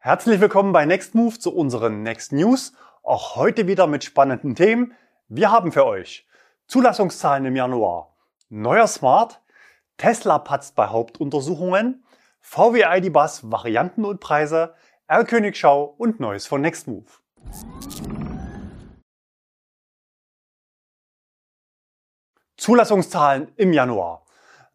[0.00, 2.72] Herzlich willkommen bei Next Move zu unseren Next News.
[3.02, 4.94] Auch heute wieder mit spannenden Themen.
[5.26, 6.24] Wir haben für euch
[6.68, 8.14] Zulassungszahlen im Januar,
[8.48, 9.42] neuer Smart,
[9.96, 12.04] Tesla patzt bei Hauptuntersuchungen,
[12.40, 14.76] VW ID Bus Varianten und Preise,
[15.08, 17.10] R-Königschau und Neues von Next Move.
[22.56, 24.24] Zulassungszahlen im Januar.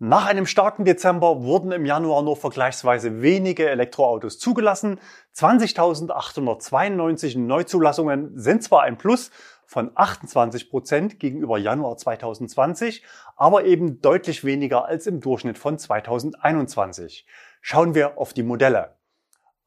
[0.05, 4.99] Nach einem starken Dezember wurden im Januar nur vergleichsweise wenige Elektroautos zugelassen.
[5.33, 9.31] 20.892 Neuzulassungen sind zwar ein Plus
[9.65, 13.05] von 28 Prozent gegenüber Januar 2020,
[13.37, 17.25] aber eben deutlich weniger als im Durchschnitt von 2021.
[17.61, 18.97] Schauen wir auf die Modelle.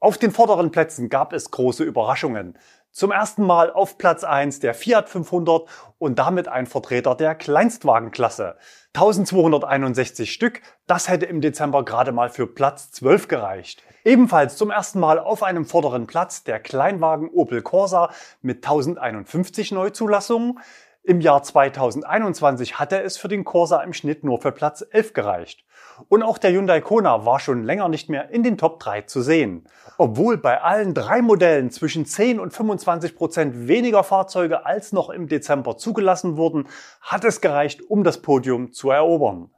[0.00, 2.58] Auf den vorderen Plätzen gab es große Überraschungen.
[2.96, 5.68] Zum ersten Mal auf Platz 1 der Fiat 500
[5.98, 8.56] und damit ein Vertreter der Kleinstwagenklasse.
[8.96, 13.82] 1261 Stück, das hätte im Dezember gerade mal für Platz 12 gereicht.
[14.06, 18.10] Ebenfalls zum ersten Mal auf einem vorderen Platz der Kleinwagen Opel Corsa
[18.41, 20.61] mit 1051 Neuzulassungen.
[21.02, 25.66] Im Jahr 2021 hatte es für den Corsa im Schnitt nur für Platz 11 gereicht.
[26.08, 29.22] Und auch der Hyundai Kona war schon länger nicht mehr in den Top 3 zu
[29.22, 29.66] sehen.
[29.98, 35.28] Obwohl bei allen drei Modellen zwischen 10 und 25 Prozent weniger Fahrzeuge als noch im
[35.28, 36.69] Dezember zugelassen wurden,
[37.00, 39.50] hat es gereicht, um das Podium zu erobern.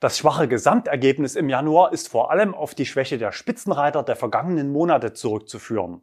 [0.00, 4.70] Das schwache Gesamtergebnis im Januar ist vor allem auf die Schwäche der Spitzenreiter der vergangenen
[4.70, 6.02] Monate zurückzuführen.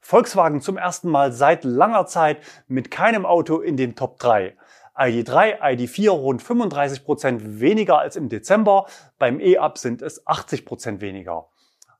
[0.00, 4.56] Volkswagen zum ersten Mal seit langer Zeit mit keinem Auto in den Top 3.
[4.98, 8.86] ID3, ID4 rund 35 Prozent weniger als im Dezember,
[9.18, 11.48] beim E-Up sind es 80 Prozent weniger.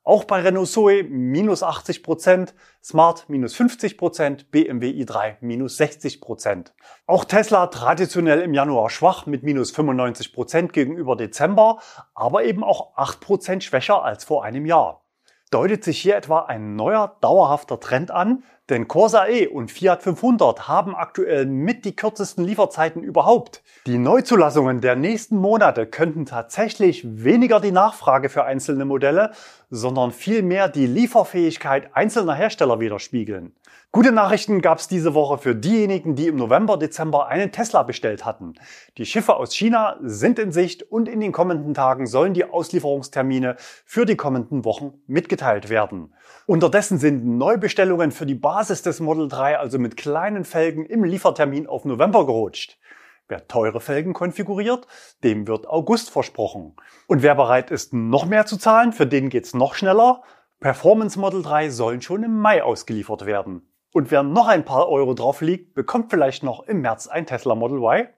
[0.09, 6.21] Auch bei Renault Zoe minus 80%, Prozent, Smart minus 50%, Prozent, BMW i3 minus 60%.
[6.21, 6.73] Prozent.
[7.07, 11.81] Auch Tesla traditionell im Januar schwach mit minus 95 Prozent gegenüber Dezember,
[12.15, 15.05] aber eben auch 8 Prozent schwächer als vor einem Jahr.
[15.51, 18.45] Deutet sich hier etwa ein neuer dauerhafter Trend an?
[18.69, 23.63] Denn Corsa E und Fiat 500 haben aktuell mit die kürzesten Lieferzeiten überhaupt.
[23.87, 29.33] Die Neuzulassungen der nächsten Monate könnten tatsächlich weniger die Nachfrage für einzelne Modelle,
[29.71, 33.55] sondern vielmehr die Lieferfähigkeit einzelner Hersteller widerspiegeln.
[33.91, 38.27] Gute Nachrichten gab es diese Woche für diejenigen, die im November, Dezember einen Tesla bestellt
[38.27, 38.53] hatten.
[38.99, 43.57] Die Schiffe aus China sind in Sicht und in den kommenden Tagen sollen die Auslieferungstermine
[43.87, 46.15] für die kommenden Wochen mitgeteilt werden.
[46.45, 51.67] Unterdessen sind Neubestellungen für die Basis des Model 3 also mit kleinen Felgen im Liefertermin
[51.67, 52.79] auf November gerutscht.
[53.27, 54.87] Wer teure Felgen konfiguriert,
[55.25, 56.77] dem wird August versprochen.
[57.07, 60.23] Und wer bereit ist, noch mehr zu zahlen, für den geht's noch schneller.
[60.61, 63.68] Performance Model 3 sollen schon im Mai ausgeliefert werden.
[63.93, 67.55] Und wer noch ein paar Euro drauf liegt, bekommt vielleicht noch im März ein Tesla
[67.55, 68.09] Model Y.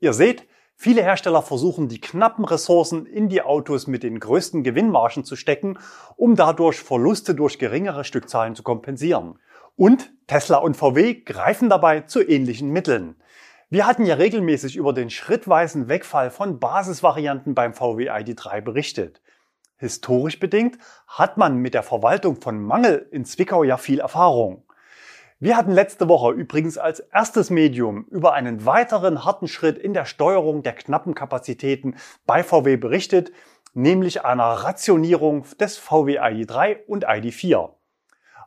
[0.00, 5.24] Ihr seht, viele Hersteller versuchen die knappen Ressourcen in die Autos mit den größten Gewinnmargen
[5.24, 5.78] zu stecken,
[6.16, 9.38] um dadurch Verluste durch geringere Stückzahlen zu kompensieren.
[9.76, 13.16] Und Tesla und VW greifen dabei zu ähnlichen Mitteln.
[13.70, 19.22] Wir hatten ja regelmäßig über den schrittweisen Wegfall von Basisvarianten beim VW ID3 berichtet.
[19.78, 24.64] Historisch bedingt hat man mit der Verwaltung von Mangel in Zwickau ja viel Erfahrung.
[25.42, 30.04] Wir hatten letzte Woche übrigens als erstes Medium über einen weiteren harten Schritt in der
[30.04, 33.32] Steuerung der knappen Kapazitäten bei VW berichtet,
[33.74, 37.70] nämlich einer Rationierung des VW ID3 und ID4.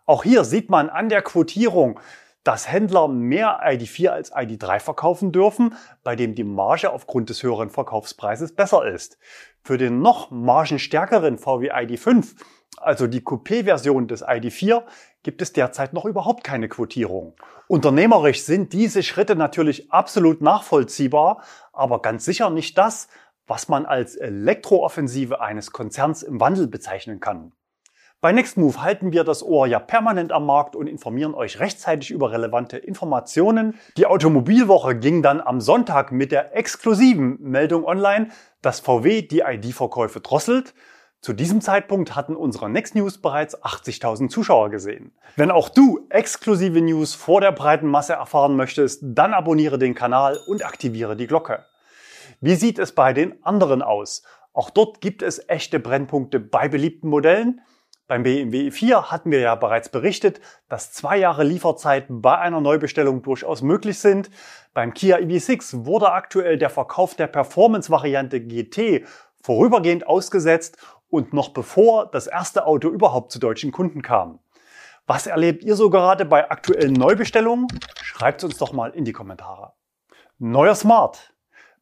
[0.06, 2.00] Auch hier sieht man an der Quotierung,
[2.46, 7.72] dass Händler mehr ID4 als ID3 verkaufen dürfen, bei dem die Marge aufgrund des höheren
[7.72, 9.18] Verkaufspreises besser ist.
[9.64, 12.36] Für den noch margenstärkeren VW ID5
[12.78, 14.84] also die Coupé-Version des ID4,
[15.24, 17.34] gibt es derzeit noch überhaupt keine Quotierung.
[17.68, 21.42] Unternehmerisch sind diese Schritte natürlich absolut nachvollziehbar,
[21.74, 23.08] aber ganz sicher nicht das,
[23.48, 27.52] was man als Elektrooffensive eines Konzerns im Wandel bezeichnen kann.
[28.22, 32.32] Bei Nextmove halten wir das Ohr ja permanent am Markt und informieren euch rechtzeitig über
[32.32, 33.78] relevante Informationen.
[33.98, 38.30] Die Automobilwoche ging dann am Sonntag mit der exklusiven Meldung online,
[38.64, 40.74] dass VW die ID-Verkäufe drosselt
[41.26, 45.12] zu diesem Zeitpunkt hatten unsere Next News bereits 80.000 Zuschauer gesehen.
[45.36, 50.38] Wenn auch du exklusive News vor der breiten Masse erfahren möchtest, dann abonniere den Kanal
[50.46, 51.66] und aktiviere die Glocke.
[52.42, 54.22] Wie sieht es bei den anderen aus?
[54.54, 57.62] Auch dort gibt es echte Brennpunkte bei beliebten Modellen.
[58.08, 63.24] Beim BMW i4 hatten wir ja bereits berichtet, dass zwei Jahre Lieferzeit bei einer Neubestellung
[63.24, 64.30] durchaus möglich sind.
[64.76, 69.08] Beim Kia EV6 wurde aktuell der Verkauf der Performance-Variante GT
[69.46, 70.78] vorübergehend ausgesetzt
[71.10, 74.40] und noch bevor das erste Auto überhaupt zu deutschen Kunden kam.
[75.08, 77.68] Was erlebt ihr so gerade bei aktuellen Neubestellungen?
[78.02, 79.74] Schreibt uns doch mal in die Kommentare.
[80.40, 81.34] Neuer Smart.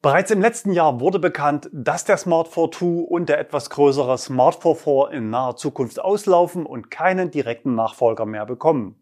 [0.02, 4.62] Bereits im letzten Jahr wurde bekannt, dass der Smart 42 und der etwas größere Smart
[4.62, 9.02] 44 in naher Zukunft auslaufen und keinen direkten Nachfolger mehr bekommen.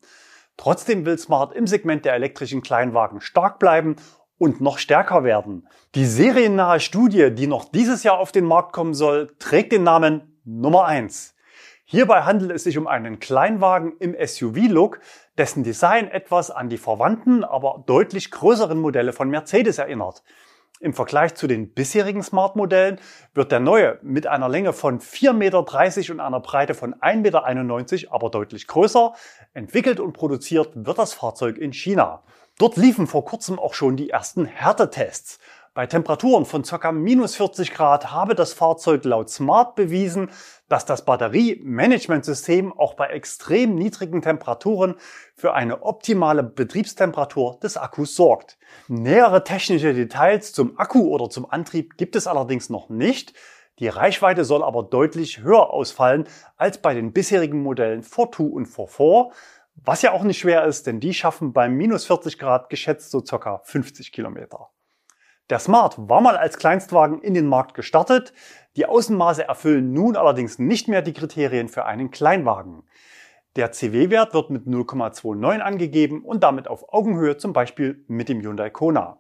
[0.58, 3.96] Trotzdem will Smart im Segment der elektrischen Kleinwagen stark bleiben
[4.42, 5.68] und noch stärker werden.
[5.94, 10.42] Die seriennahe Studie, die noch dieses Jahr auf den Markt kommen soll, trägt den Namen
[10.44, 11.36] Nummer 1.
[11.86, 15.00] Hierbei handelt es sich um einen Kleinwagen im SUV-Look,
[15.38, 20.24] dessen Design etwas an die verwandten, aber deutlich größeren Modelle von Mercedes erinnert.
[20.80, 23.00] Im Vergleich zu den bisherigen Smart-Modellen
[23.36, 25.60] wird der neue mit einer Länge von 4,30 Meter
[26.14, 29.14] und einer Breite von 1,91 Meter, aber deutlich größer.
[29.54, 32.24] Entwickelt und produziert wird das Fahrzeug in China.
[32.62, 35.40] Dort liefen vor kurzem auch schon die ersten Härtetests.
[35.74, 36.92] Bei Temperaturen von ca.
[36.92, 40.30] minus 40 Grad habe das Fahrzeug laut Smart bewiesen,
[40.70, 44.94] dass das Batteriemanagementsystem auch bei extrem niedrigen Temperaturen
[45.34, 48.60] für eine optimale Betriebstemperatur des Akkus sorgt.
[48.88, 53.34] Nähere technische Details zum Akku oder zum Antrieb gibt es allerdings noch nicht.
[53.80, 59.34] Die Reichweite soll aber deutlich höher ausfallen als bei den bisherigen Modellen 42 und 44,
[59.76, 63.22] was ja auch nicht schwer ist, denn die schaffen bei minus 40 Grad geschätzt so
[63.22, 63.62] ca.
[63.64, 64.70] 50 Kilometer.
[65.50, 68.34] Der Smart war mal als Kleinstwagen in den Markt gestartet.
[68.78, 72.84] Die Außenmaße erfüllen nun allerdings nicht mehr die Kriterien für einen Kleinwagen.
[73.58, 78.70] Der CW-Wert wird mit 0,29 angegeben und damit auf Augenhöhe zum Beispiel mit dem Hyundai
[78.70, 79.18] Kona.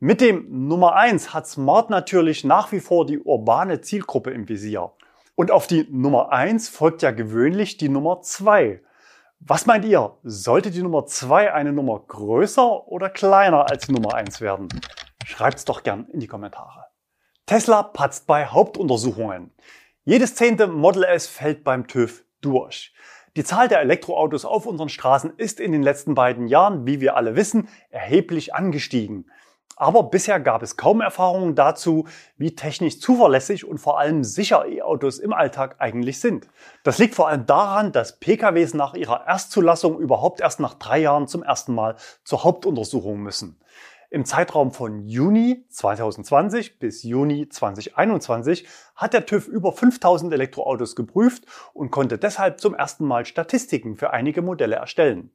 [0.00, 4.92] Mit dem Nummer 1 hat Smart natürlich nach wie vor die urbane Zielgruppe im Visier.
[5.34, 8.82] Und auf die Nummer 1 folgt ja gewöhnlich die Nummer 2.
[9.40, 10.16] Was meint ihr?
[10.24, 14.68] Sollte die Nummer 2 eine Nummer größer oder kleiner als die Nummer 1 werden?
[15.24, 16.86] Schreibt's doch gern in die Kommentare.
[17.46, 19.52] Tesla patzt bei Hauptuntersuchungen.
[20.04, 22.92] Jedes zehnte Model S fällt beim TÜV durch.
[23.36, 27.16] Die Zahl der Elektroautos auf unseren Straßen ist in den letzten beiden Jahren, wie wir
[27.16, 29.30] alle wissen, erheblich angestiegen.
[29.80, 35.20] Aber bisher gab es kaum Erfahrungen dazu, wie technisch zuverlässig und vor allem sicher E-Autos
[35.20, 36.48] im Alltag eigentlich sind.
[36.82, 41.28] Das liegt vor allem daran, dass PKWs nach ihrer Erstzulassung überhaupt erst nach drei Jahren
[41.28, 41.94] zum ersten Mal
[42.24, 43.60] zur Hauptuntersuchung müssen.
[44.10, 48.66] Im Zeitraum von Juni 2020 bis Juni 2021
[48.96, 54.10] hat der TÜV über 5000 Elektroautos geprüft und konnte deshalb zum ersten Mal Statistiken für
[54.10, 55.30] einige Modelle erstellen.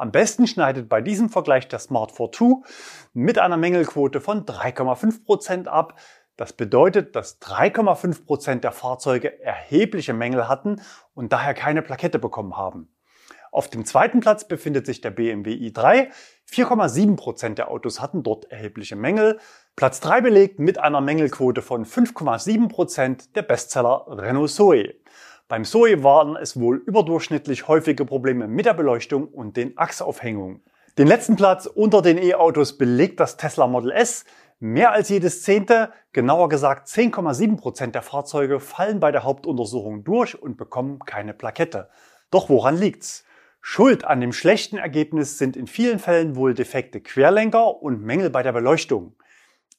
[0.00, 2.64] Am besten schneidet bei diesem Vergleich der Smart 42
[3.12, 6.00] mit einer Mängelquote von 3,5 Prozent ab.
[6.38, 10.80] Das bedeutet, dass 3,5 Prozent der Fahrzeuge erhebliche Mängel hatten
[11.12, 12.88] und daher keine Plakette bekommen haben.
[13.52, 16.08] Auf dem zweiten Platz befindet sich der BMW i3.
[16.50, 19.38] 4,7 Prozent der Autos hatten dort erhebliche Mängel.
[19.76, 24.94] Platz 3 belegt mit einer Mängelquote von 5,7 Prozent der Bestseller Renault Zoe.
[25.50, 30.62] Beim Zoe waren es wohl überdurchschnittlich häufige Probleme mit der Beleuchtung und den Achsaufhängungen.
[30.96, 34.24] Den letzten Platz unter den E-Autos belegt das Tesla Model S.
[34.60, 40.40] Mehr als jedes zehnte, genauer gesagt 10,7 Prozent der Fahrzeuge fallen bei der Hauptuntersuchung durch
[40.40, 41.88] und bekommen keine Plakette.
[42.30, 43.24] Doch woran liegt's?
[43.60, 48.44] Schuld an dem schlechten Ergebnis sind in vielen Fällen wohl defekte Querlenker und Mängel bei
[48.44, 49.16] der Beleuchtung.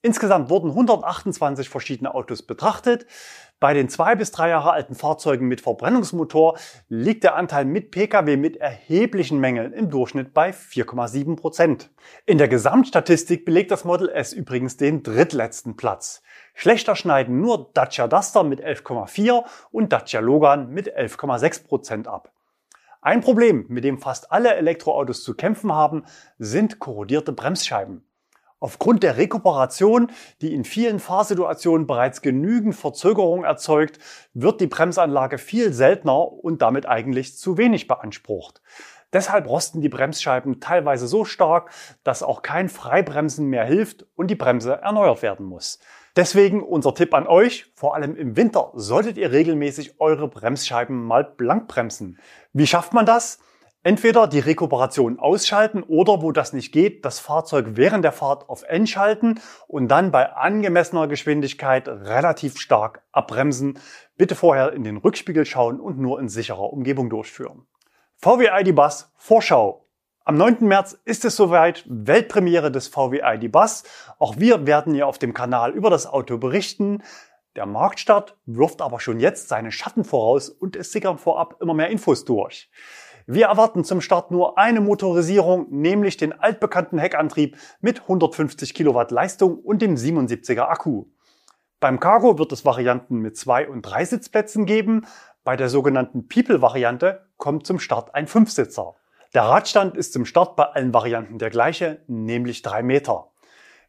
[0.04, 3.06] Insgesamt wurden 128 verschiedene Autos betrachtet.
[3.60, 6.58] Bei den zwei bis drei Jahre alten Fahrzeugen mit Verbrennungsmotor
[6.90, 11.92] liegt der Anteil mit Pkw mit erheblichen Mängeln im Durchschnitt bei 4,7 Prozent.
[12.26, 16.24] In der Gesamtstatistik belegt das Model S übrigens den drittletzten Platz.
[16.56, 22.32] Schlechter schneiden nur Dacia Duster mit 11,4 und Dacia Logan mit 11,6 Prozent ab.
[23.04, 26.06] Ein Problem, mit dem fast alle Elektroautos zu kämpfen haben,
[26.40, 28.04] sind korrodierte Bremsscheiben.
[28.62, 33.98] Aufgrund der Rekuperation, die in vielen Fahrsituationen bereits genügend Verzögerung erzeugt,
[34.36, 38.62] wird die Bremsanlage viel seltener und damit eigentlich zu wenig beansprucht.
[39.14, 41.72] Deshalb rosten die Bremsscheiben teilweise so stark,
[42.04, 45.80] dass auch kein Freibremsen mehr hilft und die Bremse erneuert werden muss.
[46.16, 51.24] Deswegen unser Tipp an euch, vor allem im Winter solltet ihr regelmäßig eure Bremsscheiben mal
[51.24, 52.20] blank bremsen.
[52.54, 53.40] Wie schafft man das?
[53.84, 58.62] Entweder die Rekuperation ausschalten oder, wo das nicht geht, das Fahrzeug während der Fahrt auf
[58.62, 63.80] N schalten und dann bei angemessener Geschwindigkeit relativ stark abbremsen.
[64.18, 67.66] Bitte vorher in den Rückspiegel schauen und nur in sicherer Umgebung durchführen.
[68.18, 69.88] VW ID Bus Vorschau.
[70.26, 70.58] Am 9.
[70.60, 73.82] März ist es soweit, Weltpremiere des VW ID Bus.
[74.20, 77.02] Auch wir werden hier auf dem Kanal über das Auto berichten.
[77.56, 81.90] Der Marktstart wirft aber schon jetzt seine Schatten voraus und es sickern vorab immer mehr
[81.90, 82.70] Infos durch.
[83.28, 89.60] Wir erwarten zum Start nur eine Motorisierung, nämlich den altbekannten Heckantrieb mit 150 Kilowatt Leistung
[89.60, 91.06] und dem 77er Akku.
[91.80, 95.06] Beim Cargo wird es Varianten mit zwei und drei Sitzplätzen geben.
[95.44, 98.96] Bei der sogenannten People-Variante kommt zum Start ein Fünfsitzer.
[99.34, 103.32] Der Radstand ist zum Start bei allen Varianten der gleiche, nämlich drei Meter.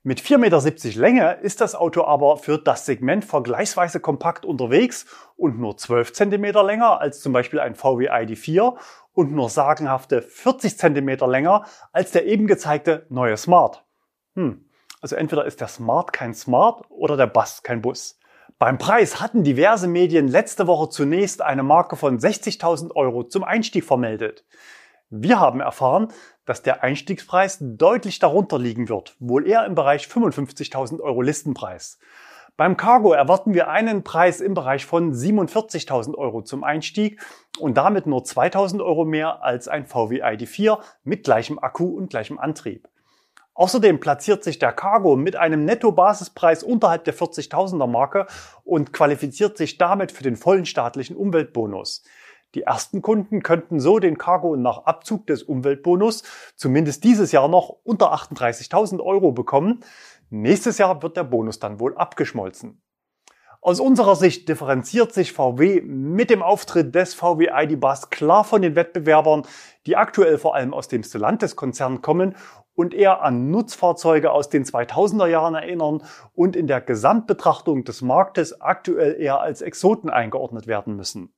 [0.05, 5.61] Mit 4,70 Meter Länge ist das Auto aber für das Segment vergleichsweise kompakt unterwegs und
[5.61, 8.75] nur 12 cm länger als zum Beispiel ein VW ID4
[9.12, 13.85] und nur sagenhafte 40 cm länger als der eben gezeigte neue Smart.
[14.35, 14.64] Hm,
[15.00, 18.19] also entweder ist der Smart kein Smart oder der Bus kein Bus.
[18.59, 23.85] Beim Preis hatten diverse Medien letzte Woche zunächst eine Marke von 60.000 Euro zum Einstieg
[23.85, 24.45] vermeldet.
[25.11, 26.09] Wir haben erfahren,
[26.45, 31.99] dass der Einstiegspreis deutlich darunter liegen wird, wohl eher im Bereich 55.000 Euro Listenpreis.
[32.59, 37.21] Beim Cargo erwarten wir einen Preis im Bereich von 47.000 Euro zum Einstieg
[37.59, 42.38] und damit nur 2.000 Euro mehr als ein VW ID4 mit gleichem Akku und gleichem
[42.38, 42.88] Antrieb.
[43.54, 48.26] Außerdem platziert sich der Cargo mit einem Netto-Basispreis unterhalb der 40.000er Marke
[48.64, 52.02] und qualifiziert sich damit für den vollen staatlichen Umweltbonus.
[52.54, 56.23] Die ersten Kunden könnten so den Cargo nach Abzug des Umweltbonus
[56.54, 59.80] zumindest dieses Jahr noch unter 38.000 Euro bekommen.
[60.35, 62.81] Nächstes Jahr wird der Bonus dann wohl abgeschmolzen.
[63.61, 68.62] Aus unserer Sicht differenziert sich VW mit dem Auftritt des VW ID Bus klar von
[68.62, 69.43] den Wettbewerbern,
[69.85, 72.35] die aktuell vor allem aus dem Stellantis-Konzern kommen
[72.75, 78.59] und eher an Nutzfahrzeuge aus den 2000er Jahren erinnern und in der Gesamtbetrachtung des Marktes
[78.59, 81.35] aktuell eher als Exoten eingeordnet werden müssen.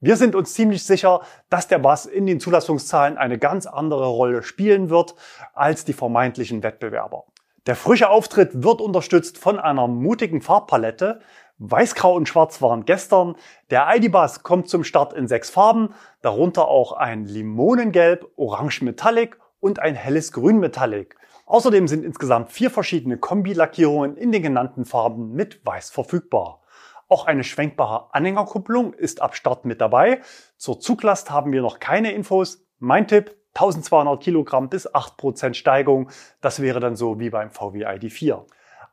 [0.00, 1.20] Wir sind uns ziemlich sicher,
[1.50, 5.16] dass der Bass in den Zulassungszahlen eine ganz andere Rolle spielen wird
[5.52, 7.26] als die vermeintlichen Wettbewerber.
[7.66, 11.20] Der frische Auftritt wird unterstützt von einer mutigen Farbpalette.
[11.58, 13.36] Weiß, Grau und Schwarz waren gestern.
[13.70, 19.78] Der ID-Bass kommt zum Start in sechs Farben, darunter auch ein Limonengelb, Orange Metallic und
[19.78, 21.14] ein helles Grün Metallic.
[21.46, 26.62] Außerdem sind insgesamt vier verschiedene Kombilackierungen in den genannten Farben mit Weiß verfügbar.
[27.06, 30.20] Auch eine schwenkbare Anhängerkupplung ist ab Start mit dabei.
[30.56, 32.66] Zur Zuglast haben wir noch keine Infos.
[32.80, 36.10] Mein Tipp, 1200 Kilogramm bis 8% Steigung.
[36.40, 38.44] Das wäre dann so wie beim VW ID4.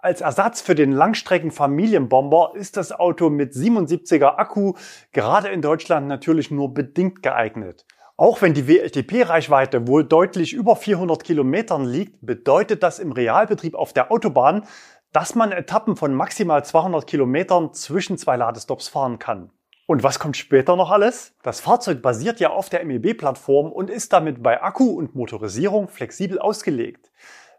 [0.02, 4.74] Als Ersatz für den Langstrecken-Familienbomber ist das Auto mit 77er Akku
[5.12, 7.86] gerade in Deutschland natürlich nur bedingt geeignet.
[8.16, 13.94] Auch wenn die WLTP-Reichweite wohl deutlich über 400 Kilometern liegt, bedeutet das im Realbetrieb auf
[13.94, 14.64] der Autobahn,
[15.12, 19.52] dass man Etappen von maximal 200 Kilometern zwischen zwei Ladestops fahren kann.
[19.90, 21.34] Und was kommt später noch alles?
[21.42, 26.38] Das Fahrzeug basiert ja auf der MEB-Plattform und ist damit bei Akku und Motorisierung flexibel
[26.38, 27.12] ausgelegt.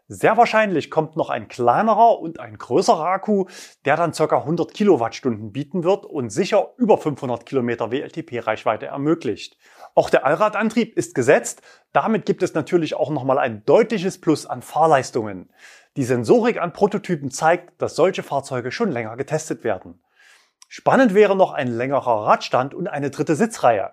[0.07, 3.47] Sehr wahrscheinlich kommt noch ein kleinerer und ein größerer Akku,
[3.83, 4.23] der dann ca.
[4.37, 9.57] 100 Kilowattstunden bieten wird und sicher über 500 Kilometer WLTP-Reichweite ermöglicht.
[9.93, 11.61] Auch der Allradantrieb ist gesetzt.
[11.91, 15.49] Damit gibt es natürlich auch nochmal ein deutliches Plus an Fahrleistungen.
[15.97, 20.01] Die Sensorik an Prototypen zeigt, dass solche Fahrzeuge schon länger getestet werden.
[20.73, 23.91] Spannend wäre noch ein längerer Radstand und eine dritte Sitzreihe.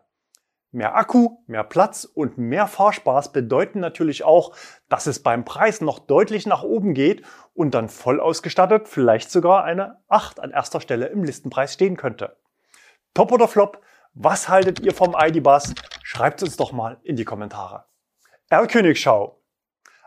[0.71, 4.55] Mehr Akku, mehr Platz und mehr Fahrspaß bedeuten natürlich auch,
[4.89, 9.65] dass es beim Preis noch deutlich nach oben geht und dann voll ausgestattet vielleicht sogar
[9.65, 12.37] eine 8 an erster Stelle im Listenpreis stehen könnte.
[13.13, 13.83] Top oder Flop?
[14.15, 15.75] Was haltet ihr vom ID-Bus?
[16.05, 17.87] Schreibt uns doch mal in die Kommentare.
[18.51, 19.43] R-Königschau.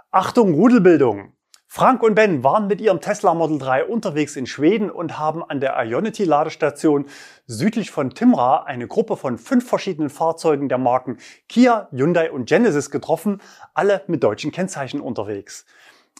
[0.09, 1.33] Achtung, Rudelbildung.
[1.73, 5.61] Frank und Ben waren mit ihrem Tesla Model 3 unterwegs in Schweden und haben an
[5.61, 7.05] der Ionity Ladestation
[7.47, 12.91] südlich von Timra eine Gruppe von fünf verschiedenen Fahrzeugen der Marken Kia, Hyundai und Genesis
[12.91, 13.41] getroffen,
[13.73, 15.65] alle mit deutschen Kennzeichen unterwegs.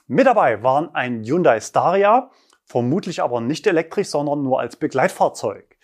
[0.08, 2.32] Mit dabei waren ein Hyundai Staria,
[2.64, 5.78] vermutlich aber nicht elektrisch, sondern nur als Begleitfahrzeug.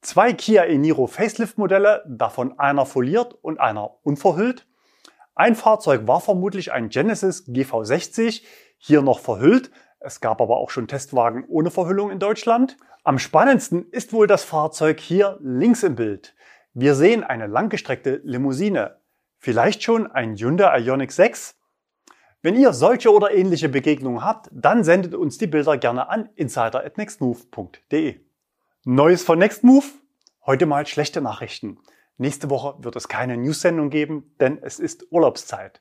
[0.00, 4.66] Zwei Kia Eniro Facelift Modelle, davon einer foliert und einer unverhüllt.
[5.36, 8.42] Ein Fahrzeug war vermutlich ein Genesis GV60,
[8.84, 9.70] hier noch verhüllt.
[10.00, 12.76] Es gab aber auch schon Testwagen ohne Verhüllung in Deutschland.
[13.04, 16.34] Am spannendsten ist wohl das Fahrzeug hier links im Bild.
[16.74, 18.96] Wir sehen eine langgestreckte Limousine.
[19.38, 21.54] Vielleicht schon ein Hyundai Ioniq 6?
[22.42, 28.20] Wenn ihr solche oder ähnliche Begegnungen habt, dann sendet uns die Bilder gerne an insider@nextmove.de.
[28.84, 29.92] Neues von Nextmove?
[30.44, 31.78] Heute mal schlechte Nachrichten.
[32.16, 35.80] Nächste Woche wird es keine News-Sendung geben, denn es ist Urlaubszeit.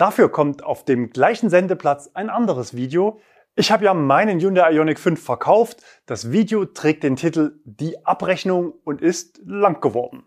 [0.00, 3.20] Dafür kommt auf dem gleichen Sendeplatz ein anderes Video.
[3.54, 5.82] Ich habe ja meinen Hyundai Ioniq 5 verkauft.
[6.06, 10.24] Das Video trägt den Titel Die Abrechnung und ist lang geworden.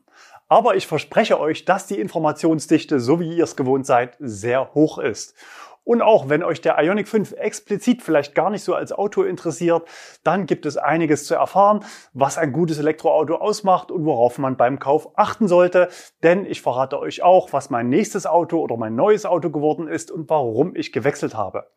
[0.47, 4.99] Aber ich verspreche euch, dass die Informationsdichte, so wie ihr es gewohnt seid, sehr hoch
[4.99, 5.33] ist.
[5.83, 9.87] Und auch wenn euch der Ionic 5 explizit vielleicht gar nicht so als Auto interessiert,
[10.23, 14.79] dann gibt es einiges zu erfahren, was ein gutes Elektroauto ausmacht und worauf man beim
[14.79, 15.89] Kauf achten sollte.
[16.23, 20.09] Denn ich verrate euch auch, was mein nächstes Auto oder mein neues Auto geworden ist
[20.09, 21.67] und warum ich gewechselt habe.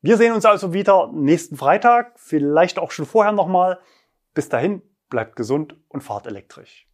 [0.00, 3.78] Wir sehen uns also wieder nächsten Freitag, vielleicht auch schon vorher nochmal.
[4.32, 6.86] Bis dahin, bleibt gesund und fahrt elektrisch.